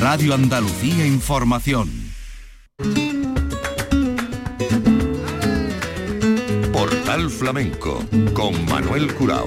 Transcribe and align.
Radio 0.00 0.32
Andalucía 0.32 1.06
Información. 1.06 1.90
Portal 6.72 7.28
Flamenco 7.28 8.02
con 8.32 8.64
Manuel 8.64 9.12
Curao. 9.12 9.46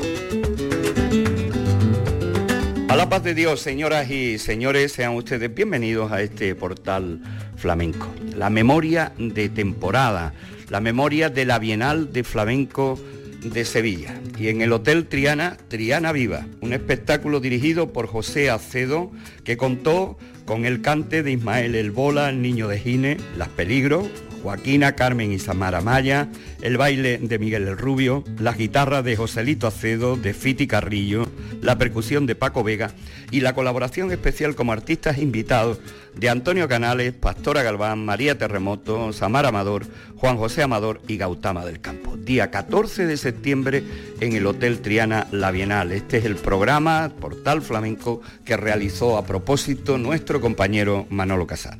A 2.88 2.96
la 2.96 3.10
paz 3.10 3.24
de 3.24 3.34
Dios, 3.34 3.62
señoras 3.62 4.12
y 4.12 4.38
señores, 4.38 4.92
sean 4.92 5.16
ustedes 5.16 5.52
bienvenidos 5.54 6.12
a 6.12 6.22
este 6.22 6.54
portal 6.54 7.20
flamenco. 7.56 8.14
La 8.36 8.52
memoria 8.52 9.12
de 9.18 9.50
temporada, 9.50 10.36
la 10.70 10.82
memoria 10.82 11.32
de 11.32 11.46
la 11.46 11.58
Bienal 11.58 12.14
de 12.14 12.24
Flamenco 12.24 13.00
de 13.44 13.66
Sevilla. 13.66 14.20
Y 14.38 14.48
en 14.48 14.62
el 14.62 14.72
Hotel 14.72 15.08
Triana, 15.08 15.58
Triana 15.68 16.12
Viva, 16.12 16.48
un 16.62 16.74
espectáculo 16.74 17.40
dirigido 17.40 17.94
por 17.94 18.08
José 18.08 18.50
Acedo 18.50 19.12
que 19.44 19.58
contó 19.58 20.18
con 20.46 20.66
el 20.66 20.82
cante 20.82 21.24
de 21.24 21.32
Ismael 21.32 21.76
El 21.76 21.92
Bola, 21.92 22.30
el 22.30 22.42
niño 22.42 22.68
de 22.68 22.80
Gine, 22.80 23.18
Las 23.38 23.50
Peligros, 23.50 24.08
Joaquina, 24.44 24.92
Carmen 24.94 25.32
y 25.32 25.40
Samara 25.40 25.80
Maya, 25.80 26.28
el 26.62 26.78
baile 26.78 27.18
de 27.18 27.40
Miguel 27.40 27.66
el 27.68 27.78
Rubio, 27.78 28.26
la 28.38 28.52
guitarra 28.52 29.02
de 29.02 29.16
Joselito 29.16 29.68
Acedo, 29.68 30.18
de 30.18 30.34
Fiti 30.34 30.68
Carrillo, 30.68 31.26
la 31.62 31.78
percusión 31.78 32.26
de 32.28 32.36
Paco 32.36 32.62
Vega 32.62 32.92
y 33.32 33.40
la 33.40 33.56
colaboración 33.56 34.12
especial 34.12 34.54
como 34.54 34.74
artistas 34.74 35.18
invitados 35.18 35.80
de 36.14 36.30
Antonio 36.30 36.68
Canales, 36.68 37.14
Pastora 37.14 37.64
Galván, 37.64 38.04
María 38.06 38.38
Terremoto, 38.38 39.14
Samara 39.14 39.48
Amador, 39.48 39.86
Juan 40.18 40.38
José 40.38 40.62
Amador 40.62 41.02
y 41.08 41.16
Gautama 41.18 41.66
del 41.66 41.80
Campo. 41.80 42.18
Día 42.18 42.52
14 42.52 43.06
de 43.06 43.16
septiembre 43.16 43.84
en 44.20 44.34
el 44.34 44.46
Hotel 44.46 44.80
Triana 44.82 45.28
La 45.32 45.52
Bienal. 45.52 45.94
Este 45.94 46.18
es 46.18 46.26
el 46.26 46.36
programa 46.36 47.14
Portal 47.20 47.62
Flamenco 47.62 48.22
que 48.44 48.58
realizó 48.58 49.18
a 49.18 49.26
propósito 49.26 49.98
nuestro 49.98 50.42
compañero 50.42 51.08
Manolo 51.10 51.48
Casal. 51.48 51.80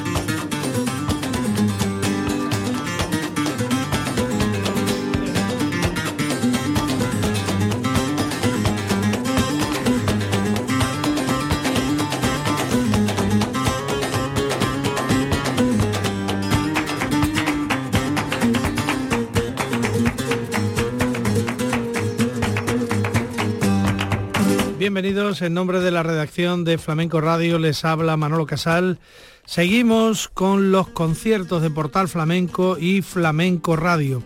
Bienvenidos. 25.41 25.51
En 25.51 25.53
nombre 25.53 25.79
de 25.79 25.91
la 25.91 26.03
redacción 26.03 26.63
de 26.63 26.77
Flamenco 26.77 27.21
Radio 27.21 27.57
les 27.59 27.83
habla 27.83 28.17
Manolo 28.17 28.45
Casal. 28.45 28.99
Seguimos 29.45 30.27
con 30.27 30.71
los 30.71 30.87
conciertos 30.89 31.61
de 31.61 31.69
Portal 31.69 32.07
Flamenco 32.07 32.77
y 32.77 33.01
Flamenco 33.01 33.75
Radio. 33.75 34.21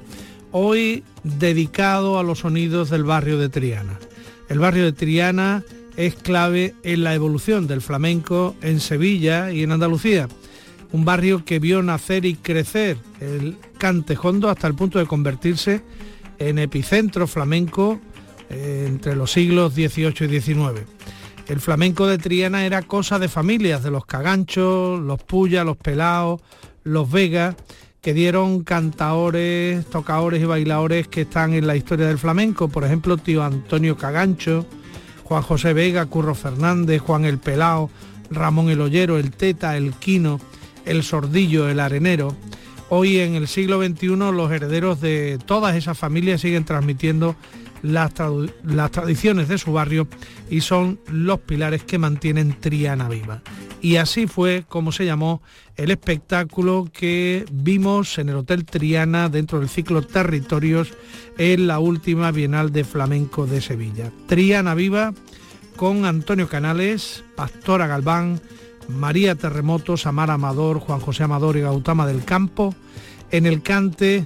Hoy 0.51 1.03
dedicado 1.23 2.19
a 2.19 2.23
los 2.23 2.39
sonidos 2.39 2.89
del 2.89 3.03
barrio 3.03 3.37
de 3.37 3.49
Triana. 3.49 3.99
El 4.49 4.59
barrio 4.59 4.83
de 4.83 4.93
Triana 4.93 5.63
es 5.97 6.15
clave 6.15 6.75
en 6.83 7.03
la 7.03 7.13
evolución 7.13 7.67
del 7.67 7.81
flamenco 7.81 8.55
en 8.61 8.79
Sevilla 8.79 9.51
y 9.51 9.63
en 9.63 9.71
Andalucía. 9.71 10.27
Un 10.91 11.05
barrio 11.05 11.43
que 11.45 11.59
vio 11.59 11.81
nacer 11.81 12.25
y 12.25 12.35
crecer 12.35 12.97
el 13.19 13.57
cantejondo 13.77 14.49
hasta 14.49 14.67
el 14.67 14.75
punto 14.75 14.99
de 14.99 15.07
convertirse 15.07 15.81
en 16.39 16.59
epicentro 16.59 17.27
flamenco 17.27 17.99
eh, 18.49 18.85
entre 18.87 19.15
los 19.15 19.31
siglos 19.31 19.73
XVIII 19.73 20.13
y 20.21 20.41
XIX. 20.41 20.81
El 21.47 21.59
flamenco 21.59 22.07
de 22.07 22.17
Triana 22.17 22.65
era 22.65 22.81
cosa 22.81 23.19
de 23.19 23.29
familias, 23.29 23.83
de 23.83 23.91
los 23.91 24.05
caganchos, 24.05 24.99
los 24.99 25.21
puyas, 25.21 25.65
los 25.65 25.77
pelaos, 25.77 26.41
los 26.83 27.09
vegas, 27.11 27.55
que 28.01 28.13
dieron 28.13 28.63
cantaores, 28.63 29.85
tocadores 29.87 30.41
y 30.41 30.45
bailadores 30.45 31.07
que 31.07 31.21
están 31.21 31.53
en 31.53 31.67
la 31.67 31.75
historia 31.75 32.07
del 32.07 32.17
flamenco, 32.17 32.67
por 32.67 32.83
ejemplo, 32.83 33.17
tío 33.17 33.43
Antonio 33.43 33.97
Cagancho, 33.97 34.65
Juan 35.23 35.41
José 35.41 35.73
Vega, 35.73 36.05
Curro 36.05 36.35
Fernández, 36.35 37.01
Juan 37.01 37.25
el 37.25 37.39
Pelao, 37.39 37.89
Ramón 38.29 38.69
el 38.69 38.81
Ollero, 38.81 39.17
el 39.17 39.31
Teta, 39.31 39.75
el 39.75 39.93
Quino, 39.93 40.39
el 40.85 41.03
Sordillo, 41.03 41.67
el 41.67 41.79
Arenero. 41.79 42.35
Hoy 42.89 43.19
en 43.19 43.33
el 43.33 43.47
siglo 43.47 43.83
XXI 43.83 44.07
los 44.07 44.51
herederos 44.51 45.01
de 45.01 45.39
todas 45.43 45.75
esas 45.75 45.97
familias 45.97 46.41
siguen 46.41 46.65
transmitiendo 46.65 47.35
las, 47.85 48.13
tradiciones 48.91 49.47
de 49.47 49.57
su 49.57 49.73
barrio 49.73 50.07
y 50.49 50.61
son 50.61 50.99
los 51.07 51.39
pilares 51.39 51.83
que 51.83 51.97
mantienen 51.97 52.59
Triana 52.59 53.07
viva. 53.09 53.41
Y 53.81 53.97
así 53.97 54.27
fue 54.27 54.65
como 54.67 54.91
se 54.91 55.05
llamó 55.05 55.41
el 55.75 55.91
espectáculo 55.91 56.89
que 56.91 57.45
vimos 57.51 58.17
en 58.17 58.29
el 58.29 58.37
Hotel 58.37 58.65
Triana 58.65 59.29
dentro 59.29 59.59
del 59.59 59.69
ciclo 59.69 60.01
Territorios 60.01 60.93
en 61.37 61.67
la 61.67 61.79
última 61.79 62.31
Bienal 62.31 62.71
de 62.71 62.83
Flamenco 62.83 63.45
de 63.45 63.61
Sevilla. 63.61 64.11
Triana 64.27 64.73
Viva 64.73 65.13
con 65.75 66.05
Antonio 66.05 66.47
Canales, 66.47 67.23
Pastora 67.35 67.87
Galván, 67.87 68.41
María 68.87 69.35
Terremoto, 69.35 69.97
Samara 69.97 70.35
Amador, 70.35 70.79
Juan 70.79 70.99
José 70.99 71.23
Amador 71.23 71.57
y 71.57 71.61
Gautama 71.61 72.07
del 72.07 72.23
Campo. 72.23 72.73
En 73.31 73.45
el 73.45 73.61
cante 73.61 74.25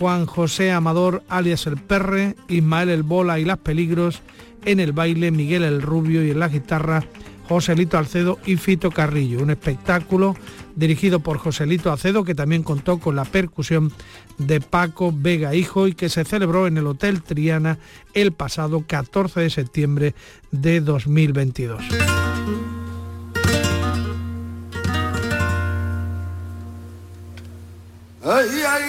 Juan 0.00 0.24
José 0.24 0.72
Amador 0.72 1.22
alias 1.28 1.66
El 1.66 1.76
Perre, 1.76 2.34
Ismael 2.48 2.88
El 2.88 3.02
Bola 3.02 3.38
y 3.38 3.44
Las 3.44 3.58
Peligros, 3.58 4.22
en 4.64 4.80
el 4.80 4.92
baile 4.92 5.30
Miguel 5.30 5.62
El 5.62 5.82
Rubio 5.82 6.24
y 6.24 6.30
en 6.30 6.38
la 6.38 6.48
guitarra 6.48 7.04
Joselito 7.46 7.98
Alcedo 7.98 8.38
y 8.46 8.56
Fito 8.56 8.90
Carrillo. 8.90 9.42
Un 9.42 9.50
espectáculo 9.50 10.36
dirigido 10.74 11.20
por 11.20 11.36
Joselito 11.36 11.92
Alcedo 11.92 12.24
que 12.24 12.34
también 12.34 12.62
contó 12.62 12.98
con 12.98 13.14
la 13.14 13.26
percusión 13.26 13.92
de 14.38 14.62
Paco 14.62 15.12
Vega 15.14 15.54
Hijo 15.54 15.86
y 15.86 15.92
que 15.92 16.08
se 16.08 16.24
celebró 16.24 16.66
en 16.66 16.78
el 16.78 16.86
Hotel 16.86 17.22
Triana 17.22 17.78
el 18.14 18.32
pasado 18.32 18.82
14 18.86 19.40
de 19.40 19.50
septiembre 19.50 20.14
de 20.50 20.80
2022. 20.80 21.84
ay, 28.22 28.62
ay, 28.66 28.79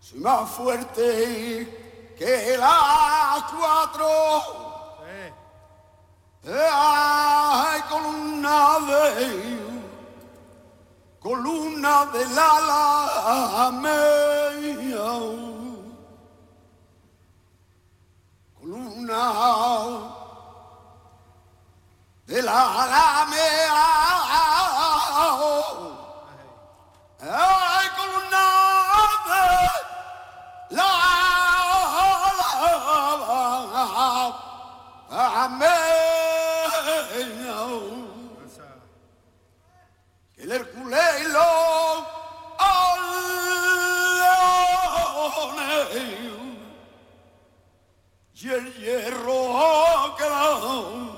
soy 0.00 0.20
más 0.20 0.50
fuerte 0.50 2.14
que 2.18 2.56
las 2.58 3.42
cuatro. 3.52 4.06
Ay, 6.48 7.80
columna 7.88 8.78
de 8.86 9.56
columna 11.26 12.06
de 12.12 12.24
la 12.36 13.70
media, 13.82 15.45
columna 19.06 20.12
de 22.26 22.42
la 22.42 22.82
alamea, 22.82 23.84
ay, 27.20 27.88
columna 27.96 28.44
de 29.28 30.76
la 30.76 30.88
alamea 35.10 35.86
el 40.36 40.52
Hércules 40.52 41.16
y 48.38 48.50
el 48.50 48.70
hierro 48.74 50.12
gran 50.18 51.10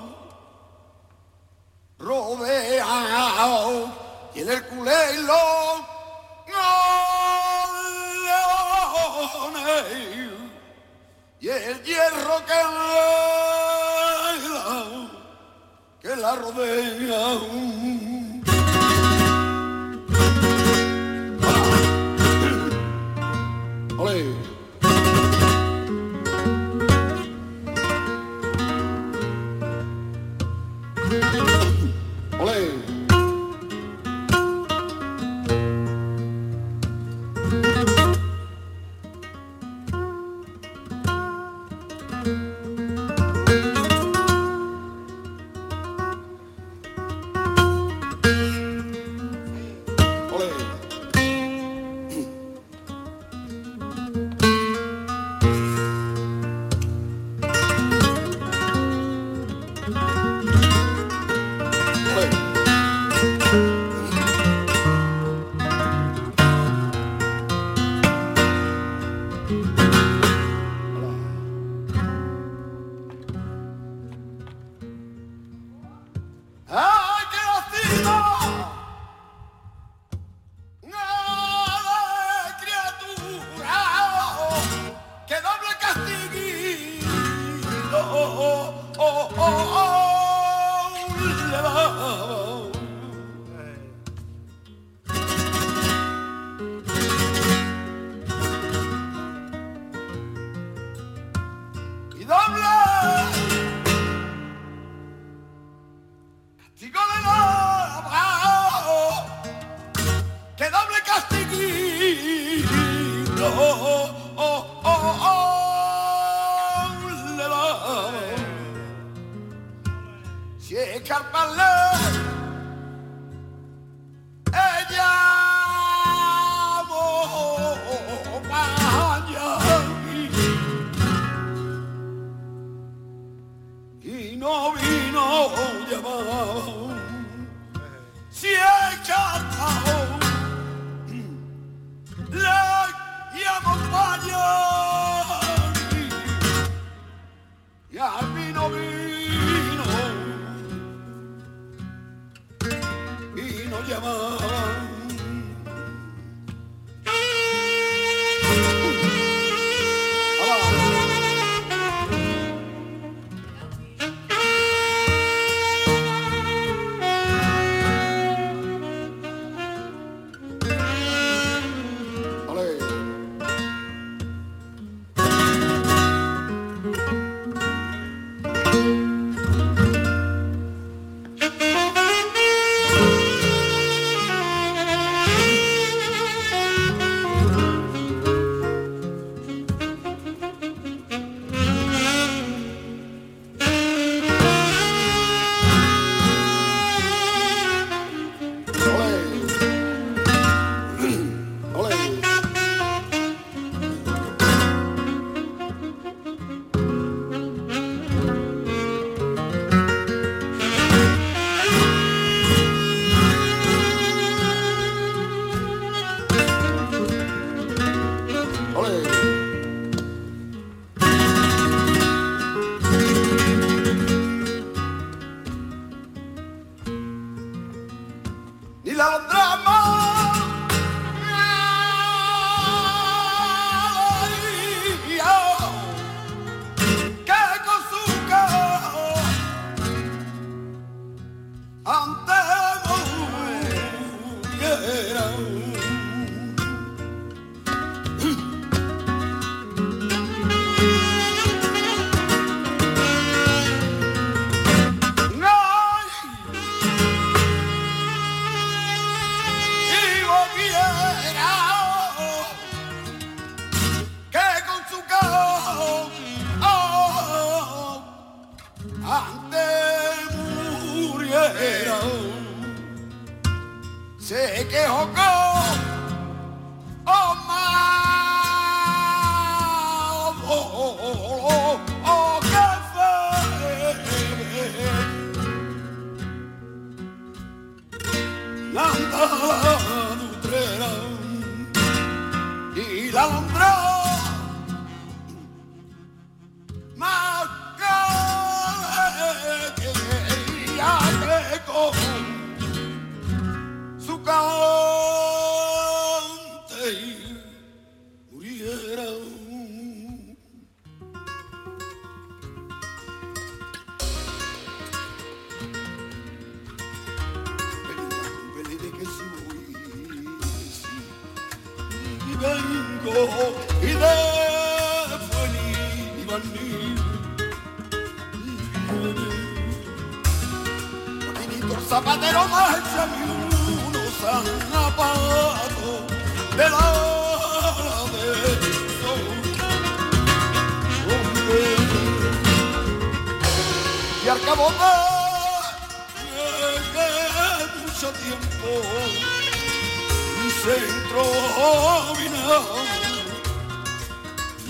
rodeado 1.98 3.92
y 4.34 4.40
el 4.40 4.48
Herculeo 4.48 5.86
y 11.40 11.48
el 11.48 11.82
hierro 11.82 12.44
que 12.46 12.54
la, 14.52 14.76
que 16.00 16.16
la 16.16 16.36
rodea. 16.36 17.38
Olé. 23.98 24.47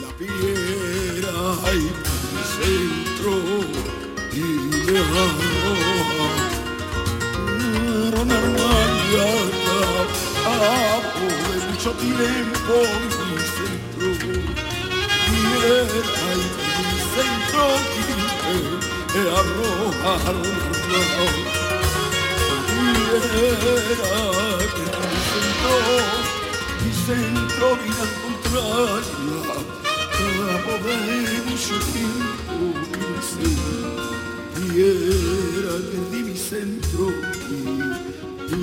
La 0.00 0.10
piedra 0.18 1.38
y 1.72 1.76
mi 2.34 2.42
centro 2.56 3.32
y 4.32 4.44
me 4.86 4.98
arroja 4.98 6.28
una 8.20 8.34
hermana 8.34 9.28
de 11.50 11.58
mucho 11.70 11.90
tiempo 11.92 12.74
mi 13.28 13.38
centro 13.56 14.08
piedra 15.28 16.28
y 16.34 16.84
mi 16.88 16.98
centro 17.14 17.64
e 19.14 19.20
arrojarlo 19.40 20.52
y 22.68 22.94
era 23.18 24.14
que 24.74 24.82
mi 24.82 25.18
centro 25.28 26.37
centro 27.08 27.68
a 30.44 30.58
cabo 30.62 30.84
de 30.84 31.40
mucho 31.48 31.76
tiempo 31.94 32.64
y 34.60 34.76
era 34.78 35.74
que 35.88 35.98
di 36.10 36.20
mi 36.24 36.36
centro 36.36 37.04
y, 37.48 37.52
y 38.52 38.56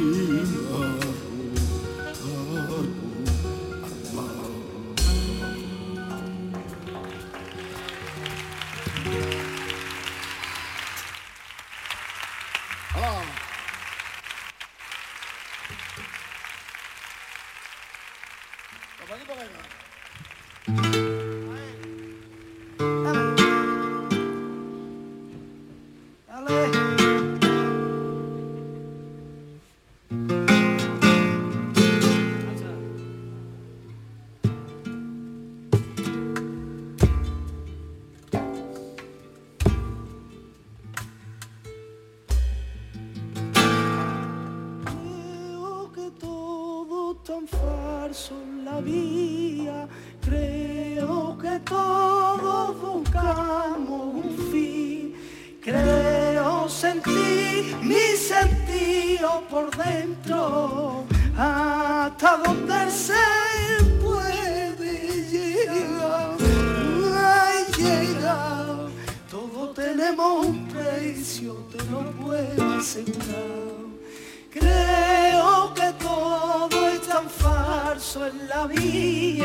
en 78.24 78.48
la 78.48 78.66
vida. 78.68 79.45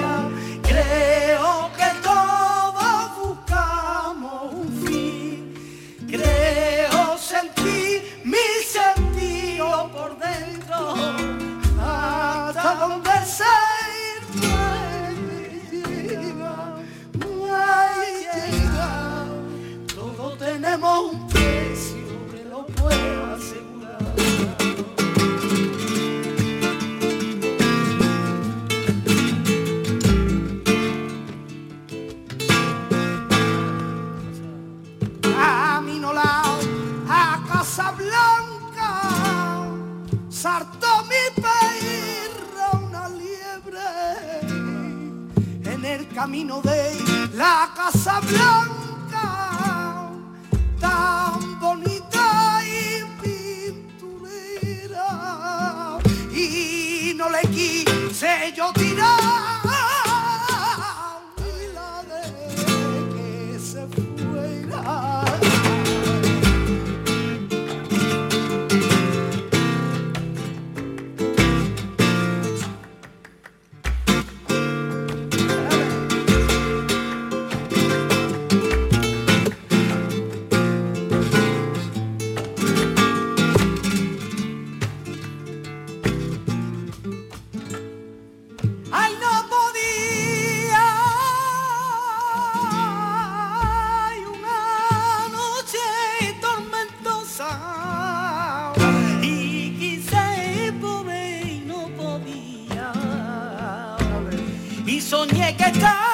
my 105.72 105.80
God. 105.80 106.09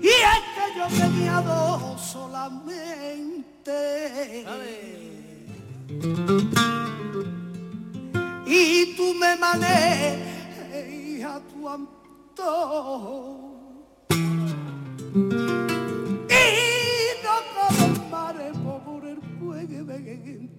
Y 0.00 0.08
es 0.08 0.42
que 0.54 0.66
yo 0.78 0.86
tenía 0.96 1.42
dos 1.42 2.00
solamente. 2.00 2.86
Y 8.46 8.96
tú 8.96 9.12
me 9.14 9.36
manejas 9.36 10.26
a 11.26 11.40
tu 11.40 11.68
antojo. 11.68 13.38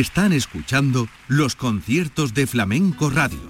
Están 0.00 0.32
escuchando 0.32 1.08
los 1.28 1.56
conciertos 1.56 2.32
de 2.32 2.46
Flamenco 2.46 3.10
Radio. 3.10 3.49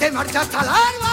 Te 0.00 0.10
marchaste 0.10 0.56
al 0.56 0.66
alba, 0.66 1.09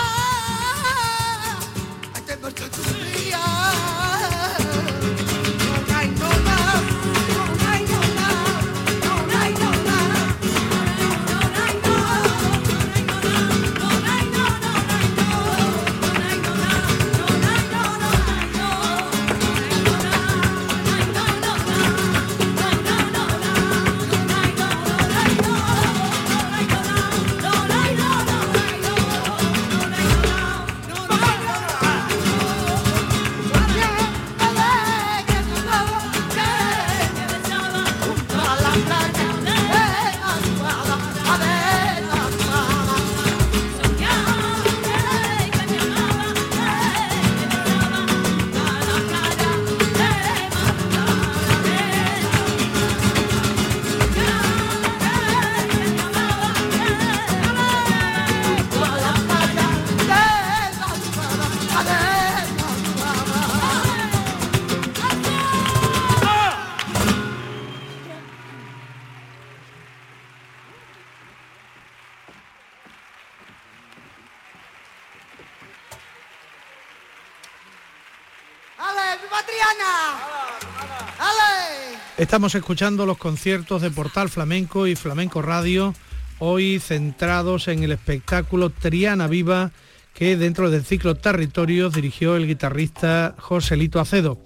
Estamos 82.38 82.54
escuchando 82.54 83.08
los 83.08 83.18
conciertos 83.18 83.82
de 83.82 83.90
Portal 83.90 84.30
Flamenco 84.30 84.86
y 84.86 84.96
Flamenco 84.96 85.42
Radio, 85.42 85.96
hoy 86.38 86.80
centrados 86.80 87.68
en 87.68 87.82
el 87.82 87.92
espectáculo 87.92 88.70
Triana 88.70 89.26
Viva 89.26 89.72
que 90.14 90.38
dentro 90.38 90.70
del 90.70 90.86
ciclo 90.86 91.16
Territorios 91.16 91.96
dirigió 91.96 92.36
el 92.36 92.46
guitarrista 92.46 93.34
Joselito 93.40 94.00
Acedo. 94.00 94.38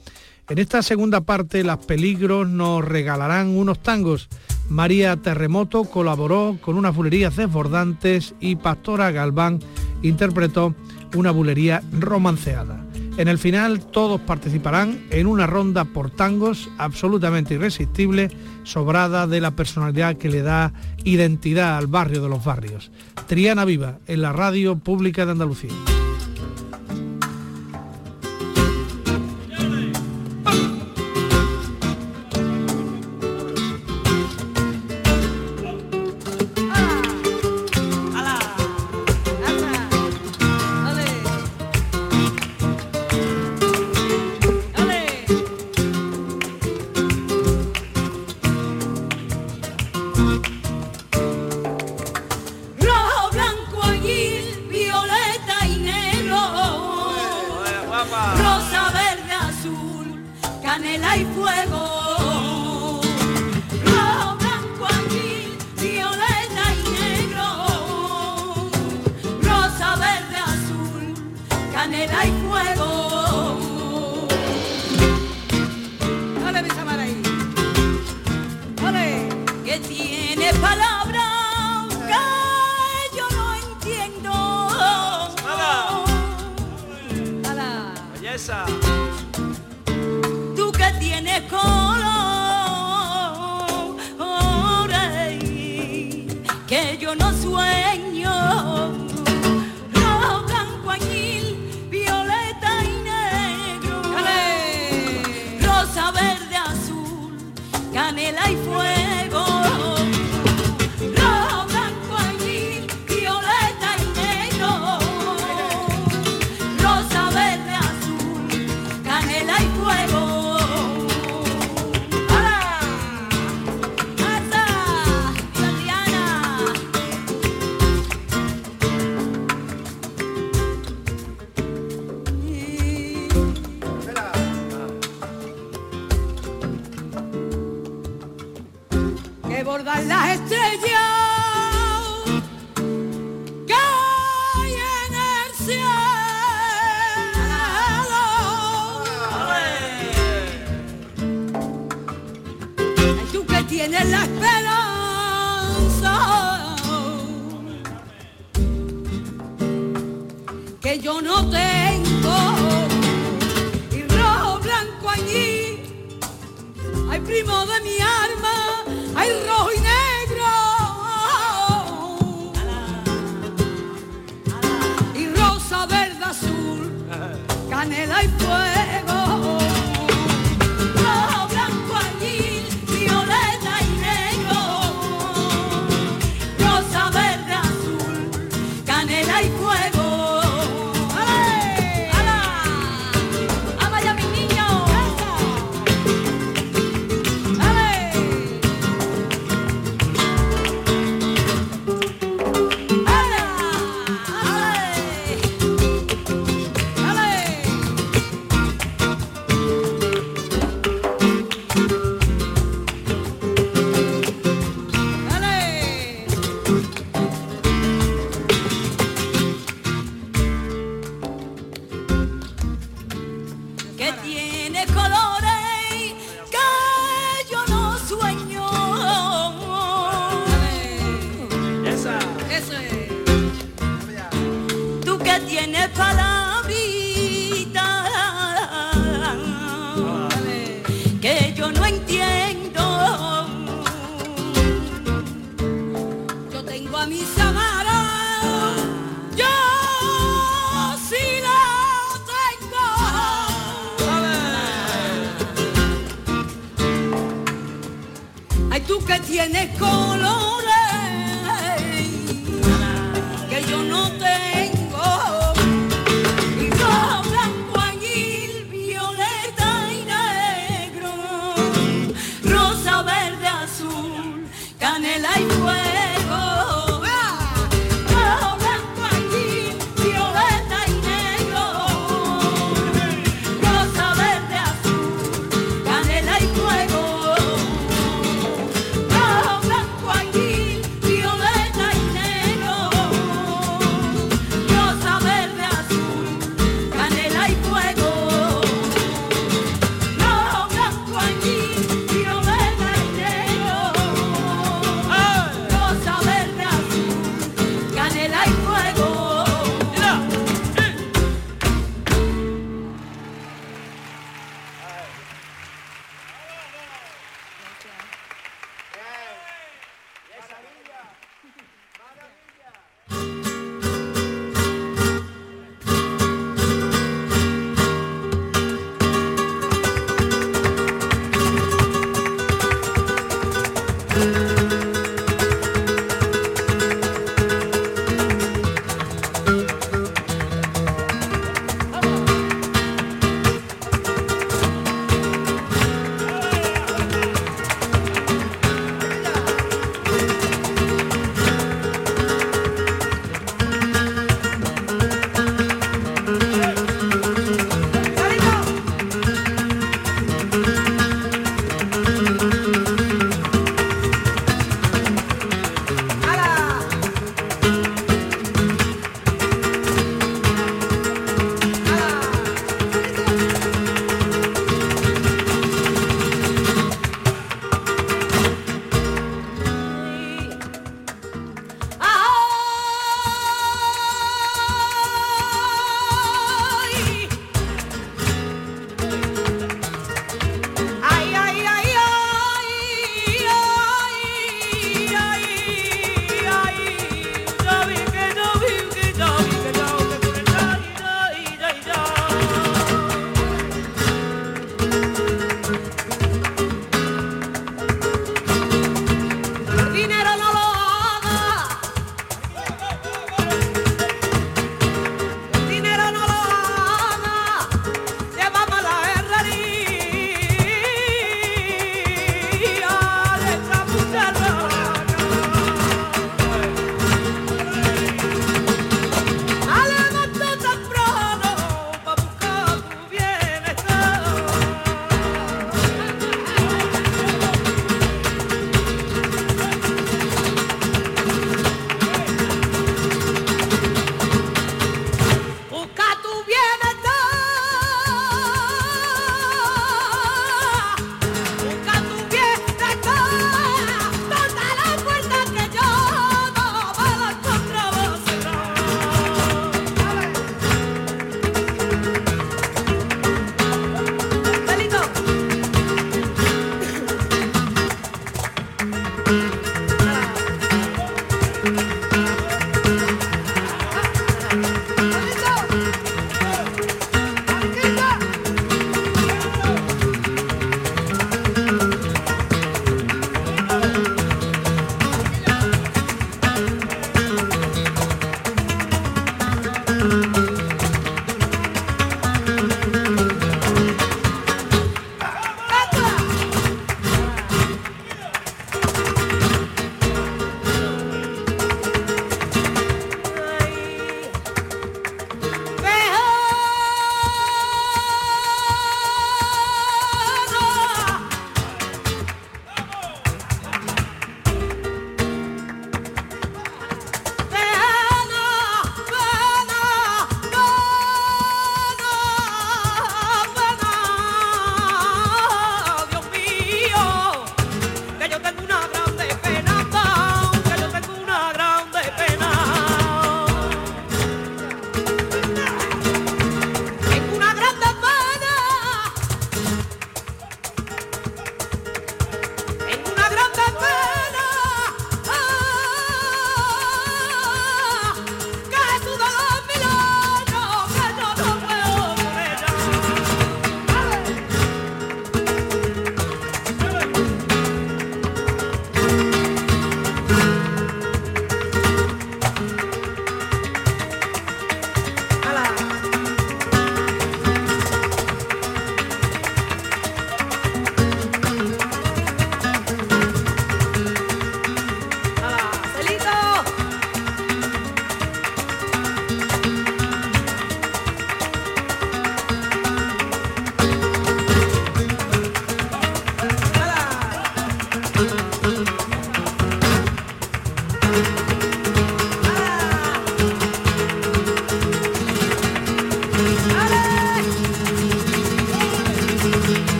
En 0.47 0.59
esta 0.59 0.83
segunda 0.83 1.19
parte, 1.19 1.65
Las 1.65 1.79
Peligros 1.85 2.47
nos 2.47 2.85
regalarán 2.85 3.49
unos 3.49 3.83
tangos. 3.83 4.29
María 4.69 5.17
Terremoto 5.17 5.83
colaboró 5.83 6.59
con 6.61 6.77
unas 6.77 6.95
bulerías 6.95 7.35
desbordantes 7.35 8.35
y 8.39 8.55
Pastora 8.55 9.11
Galván 9.11 9.59
interpretó 10.01 10.73
una 11.13 11.31
bulería 11.31 11.83
romanceada. 11.91 12.85
En 13.17 13.27
el 13.27 13.37
final 13.37 13.79
todos 13.85 14.21
participarán 14.21 15.05
en 15.11 15.27
una 15.27 15.45
ronda 15.45 15.85
por 15.85 16.09
tangos 16.09 16.69
absolutamente 16.77 17.55
irresistible, 17.55 18.31
sobrada 18.63 19.27
de 19.27 19.41
la 19.41 19.51
personalidad 19.51 20.17
que 20.17 20.29
le 20.29 20.41
da 20.41 20.73
identidad 21.03 21.77
al 21.77 21.87
barrio 21.87 22.21
de 22.21 22.29
los 22.29 22.43
barrios. 22.43 22.91
Triana 23.27 23.65
Viva, 23.65 23.99
en 24.07 24.21
la 24.21 24.31
radio 24.31 24.77
pública 24.77 25.25
de 25.25 25.33
Andalucía. 25.33 25.71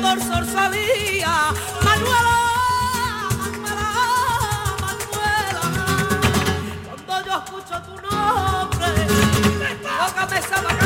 por 0.00 0.20
Sorsalía. 0.20 1.52
Manuela, 1.84 2.36
Manuela, 3.38 3.88
Manuela, 4.80 5.62
cuando 7.06 7.26
yo 7.26 7.34
escucho 7.44 7.82
tu 7.82 7.94
nombre, 8.06 8.88
toca 9.82 10.26
me 10.26 10.83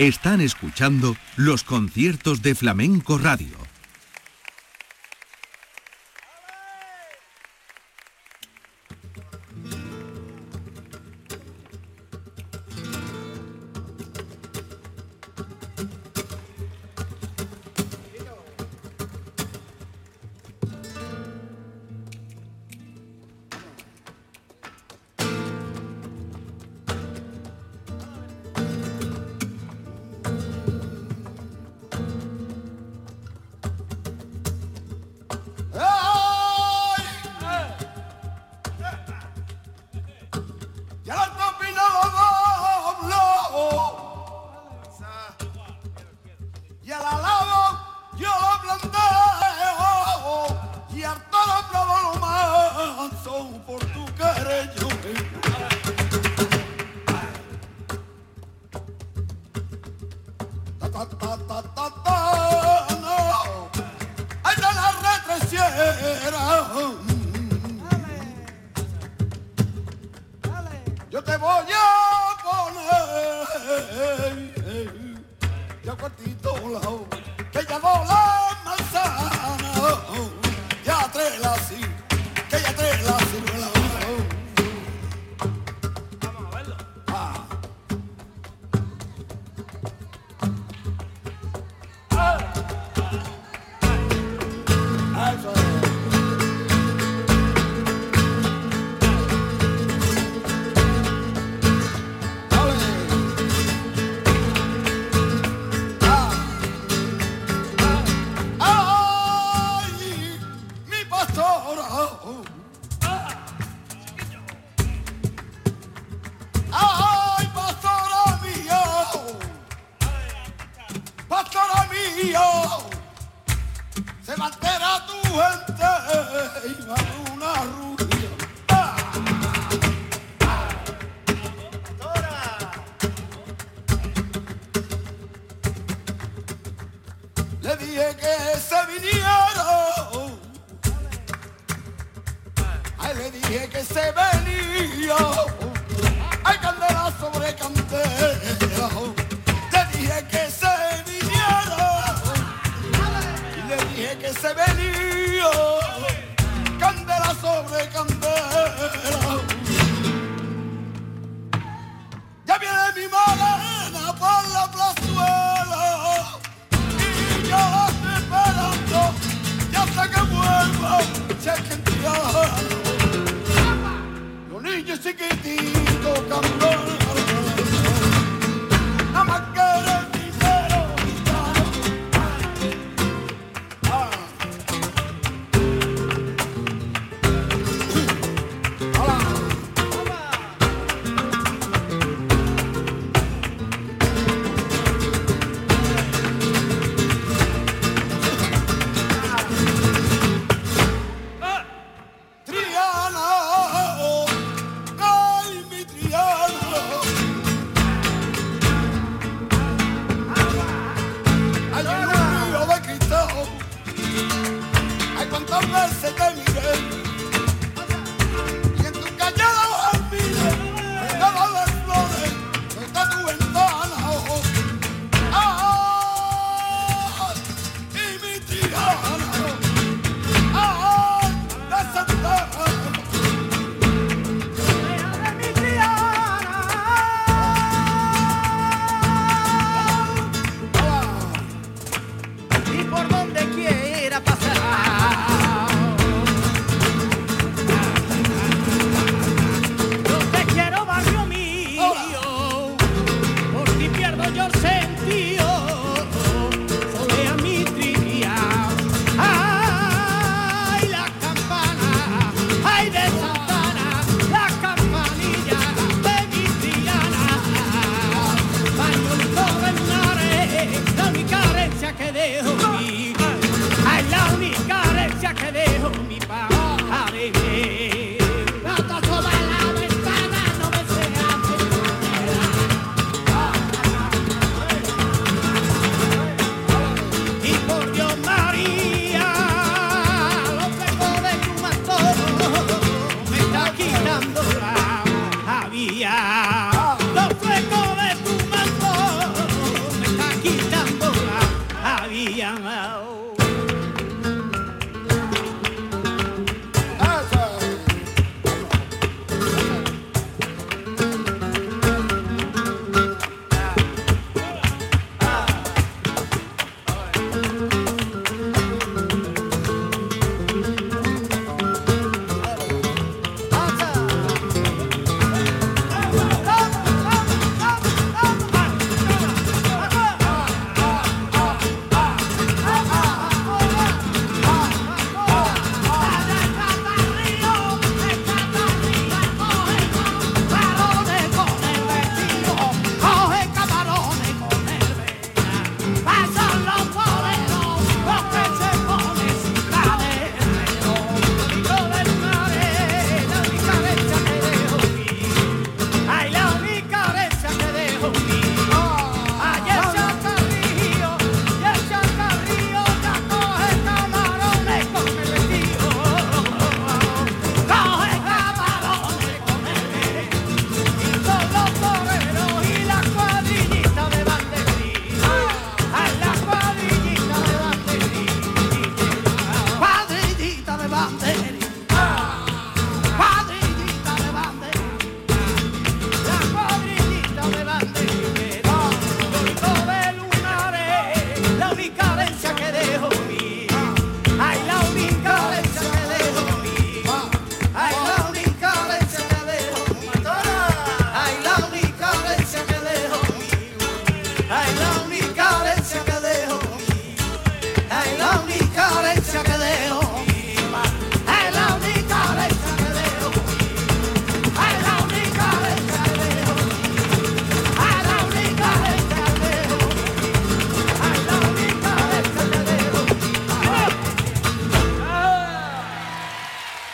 Están 0.00 0.40
escuchando 0.40 1.14
los 1.36 1.62
conciertos 1.62 2.40
de 2.40 2.54
Flamenco 2.54 3.18
Radio. 3.18 3.69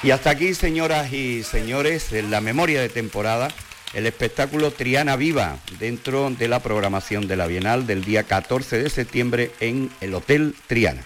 Y 0.06 0.12
hasta 0.12 0.30
aquí, 0.30 0.54
señoras 0.54 1.12
y 1.12 1.42
señores, 1.42 2.12
en 2.12 2.30
la 2.30 2.40
memoria 2.40 2.80
de 2.80 2.88
temporada, 2.88 3.48
el 3.92 4.06
espectáculo 4.06 4.70
Triana 4.70 5.16
Viva 5.16 5.58
dentro 5.80 6.30
de 6.30 6.46
la 6.46 6.60
programación 6.60 7.26
de 7.26 7.34
la 7.34 7.48
Bienal 7.48 7.88
del 7.88 8.04
día 8.04 8.22
14 8.22 8.84
de 8.84 8.88
septiembre 8.88 9.50
en 9.58 9.90
el 10.00 10.14
Hotel 10.14 10.54
Triana. 10.68 11.02